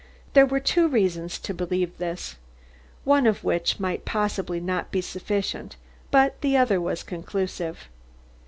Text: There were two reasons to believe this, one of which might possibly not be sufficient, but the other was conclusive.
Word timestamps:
There 0.33 0.47
were 0.47 0.59
two 0.59 0.87
reasons 0.87 1.37
to 1.37 1.53
believe 1.53 1.99
this, 1.99 2.35
one 3.03 3.27
of 3.27 3.43
which 3.43 3.79
might 3.79 4.03
possibly 4.03 4.59
not 4.59 4.89
be 4.89 4.99
sufficient, 4.99 5.75
but 6.09 6.41
the 6.41 6.57
other 6.57 6.81
was 6.81 7.03
conclusive. 7.03 7.87